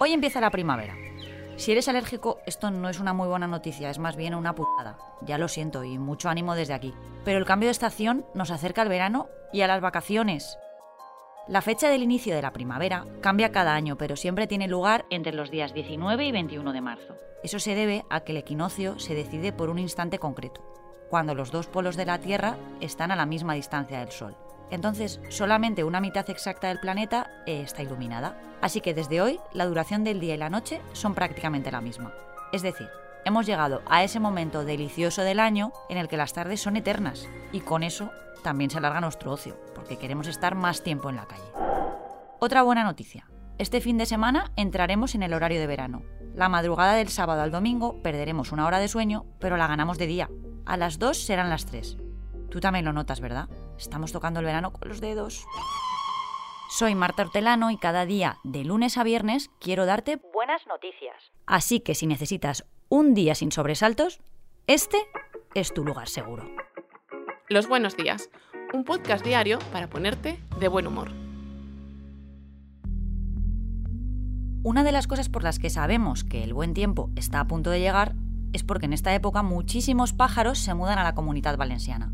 [0.00, 0.94] Hoy empieza la primavera.
[1.56, 4.96] Si eres alérgico, esto no es una muy buena noticia, es más bien una putada.
[5.22, 6.94] Ya lo siento y mucho ánimo desde aquí.
[7.24, 10.56] Pero el cambio de estación nos acerca al verano y a las vacaciones.
[11.48, 15.32] La fecha del inicio de la primavera cambia cada año, pero siempre tiene lugar entre
[15.32, 17.16] los días 19 y 21 de marzo.
[17.42, 20.62] Eso se debe a que el equinoccio se decide por un instante concreto,
[21.10, 24.36] cuando los dos polos de la Tierra están a la misma distancia del Sol.
[24.70, 28.38] Entonces, solamente una mitad exacta del planeta está iluminada.
[28.60, 32.12] Así que desde hoy, la duración del día y la noche son prácticamente la misma.
[32.52, 32.88] Es decir,
[33.24, 37.28] hemos llegado a ese momento delicioso del año en el que las tardes son eternas
[37.52, 38.10] y con eso
[38.42, 41.42] también se alarga nuestro ocio, porque queremos estar más tiempo en la calle.
[42.38, 43.28] Otra buena noticia.
[43.58, 46.02] Este fin de semana entraremos en el horario de verano.
[46.34, 50.06] La madrugada del sábado al domingo perderemos una hora de sueño, pero la ganamos de
[50.06, 50.30] día.
[50.64, 51.96] A las 2 serán las 3.
[52.48, 53.48] Tú también lo notas, ¿verdad?
[53.78, 55.46] Estamos tocando el verano con los dedos.
[56.68, 61.14] Soy Marta Hortelano y cada día, de lunes a viernes, quiero darte buenas noticias.
[61.46, 64.20] Así que si necesitas un día sin sobresaltos,
[64.66, 64.98] este
[65.54, 66.50] es tu lugar seguro.
[67.48, 68.30] Los buenos días,
[68.74, 71.12] un podcast diario para ponerte de buen humor.
[74.64, 77.70] Una de las cosas por las que sabemos que el buen tiempo está a punto
[77.70, 78.16] de llegar
[78.52, 82.12] es porque en esta época muchísimos pájaros se mudan a la comunidad valenciana.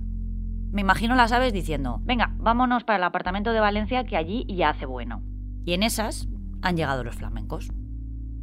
[0.75, 4.70] Me imagino las aves diciendo, venga, vámonos para el apartamento de Valencia que allí ya
[4.70, 5.22] hace bueno.
[5.64, 6.27] Y en esas
[6.62, 7.70] han llegado los flamencos.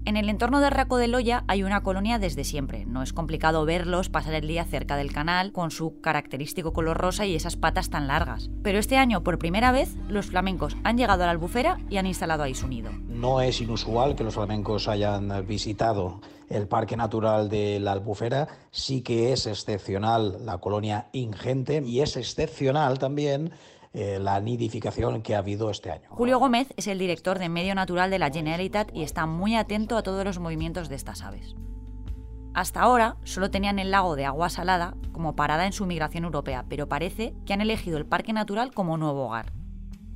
[0.06, 2.86] En el entorno de Raco de Loya hay una colonia desde siempre.
[2.86, 7.26] No es complicado verlos pasar el día cerca del canal con su característico color rosa
[7.26, 8.50] y esas patas tan largas.
[8.64, 12.06] Pero este año, por primera vez, los flamencos han llegado a la albufera y han
[12.06, 12.92] instalado ahí su nido.
[13.22, 18.48] No es inusual que los flamencos hayan visitado el Parque Natural de la Albufera.
[18.72, 23.52] Sí que es excepcional la colonia ingente y es excepcional también
[23.94, 26.10] eh, la nidificación que ha habido este año.
[26.10, 29.98] Julio Gómez es el director de Medio Natural de la Generalitat y está muy atento
[29.98, 31.56] a todos los movimientos de estas aves.
[32.56, 36.66] Hasta ahora solo tenían el lago de agua salada como parada en su migración europea,
[36.68, 39.61] pero parece que han elegido el parque natural como nuevo hogar.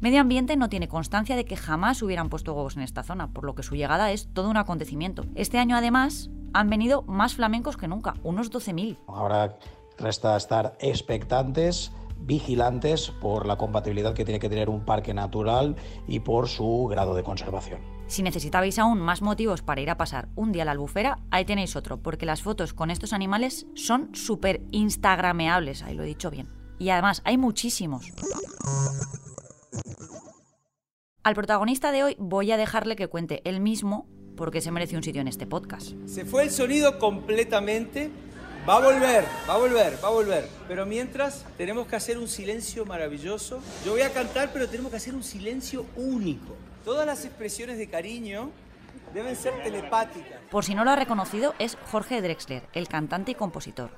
[0.06, 3.44] Medio Ambiente no tiene constancia de que jamás hubieran puesto huevos en esta zona, por
[3.44, 5.26] lo que su llegada es todo un acontecimiento.
[5.34, 9.00] Este año, además, han venido más flamencos que nunca, unos 12.000.
[9.08, 9.58] Ahora
[9.98, 15.76] resta estar expectantes vigilantes por la compatibilidad que tiene que tener un parque natural
[16.08, 17.80] y por su grado de conservación.
[18.06, 21.46] Si necesitabais aún más motivos para ir a pasar un día a la albufera, ahí
[21.46, 26.30] tenéis otro, porque las fotos con estos animales son súper instagrameables, ahí lo he dicho
[26.30, 26.48] bien.
[26.78, 28.12] Y además hay muchísimos.
[31.26, 35.02] Al protagonista de hoy voy a dejarle que cuente él mismo porque se merece un
[35.02, 35.94] sitio en este podcast.
[36.06, 38.12] Se fue el sonido completamente.
[38.70, 40.48] Va a volver, va a volver, va a volver.
[40.68, 43.60] Pero mientras tenemos que hacer un silencio maravilloso.
[43.84, 46.56] Yo voy a cantar, pero tenemos que hacer un silencio único.
[46.84, 48.52] Todas las expresiones de cariño
[49.12, 50.42] deben ser telepáticas.
[50.52, 53.90] Por si no lo ha reconocido, es Jorge Drexler, el cantante y compositor.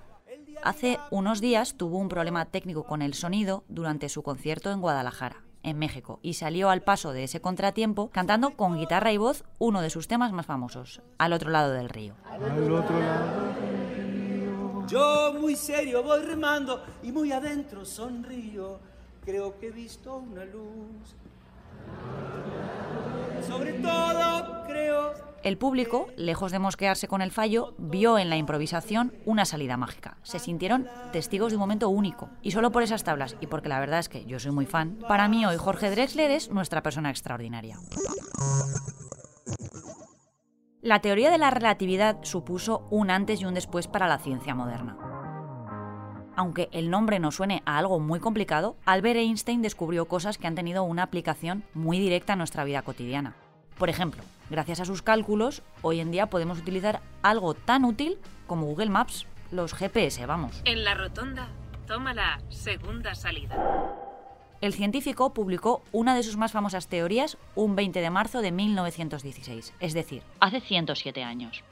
[0.63, 5.47] Hace unos días tuvo un problema técnico con el sonido durante su concierto en Guadalajara
[5.63, 9.81] en México y salió al paso de ese contratiempo cantando con guitarra y voz uno
[9.81, 12.16] de sus temas más famosos, Al otro lado del río.
[12.25, 13.53] Al otro lado
[14.88, 18.79] Yo muy serio voy remando y muy adentro sonrío.
[19.25, 21.16] Creo que he visto una luz.
[23.45, 25.13] Sobre todo creo
[25.47, 30.18] el público, lejos de mosquearse con el fallo, vio en la improvisación una salida mágica.
[30.24, 32.30] Se sintieron testigos de un momento único.
[32.41, 35.00] Y solo por esas tablas, y porque la verdad es que yo soy muy fan,
[35.07, 37.78] para mí hoy Jorge Drexler es nuestra persona extraordinaria.
[40.81, 44.97] La teoría de la relatividad supuso un antes y un después para la ciencia moderna.
[46.36, 50.56] Aunque el nombre no suene a algo muy complicado, Albert Einstein descubrió cosas que han
[50.56, 53.36] tenido una aplicación muy directa en nuestra vida cotidiana.
[53.78, 58.68] Por ejemplo, gracias a sus cálculos, hoy en día podemos utilizar algo tan útil como
[58.68, 60.62] Google Maps, los GPS, vamos.
[60.66, 61.47] En la rotonda,
[61.85, 63.56] toma la segunda salida.
[64.59, 69.74] El científico publicó una de sus más famosas teorías un 20 de marzo de 1916,
[69.80, 71.63] es decir, hace 107 años.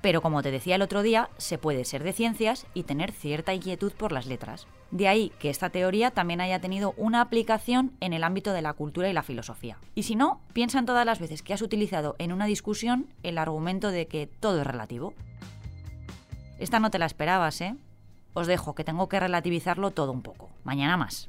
[0.00, 3.54] Pero como te decía el otro día, se puede ser de ciencias y tener cierta
[3.54, 4.66] inquietud por las letras.
[4.90, 8.72] De ahí que esta teoría también haya tenido una aplicación en el ámbito de la
[8.72, 9.78] cultura y la filosofía.
[9.94, 13.38] Y si no, piensa en todas las veces que has utilizado en una discusión el
[13.38, 15.14] argumento de que todo es relativo.
[16.58, 17.76] Esta no te la esperabas, ¿eh?
[18.34, 20.48] Os dejo que tengo que relativizarlo todo un poco.
[20.64, 21.28] Mañana más.